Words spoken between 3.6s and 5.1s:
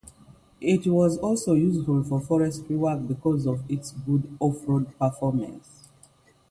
its good off-road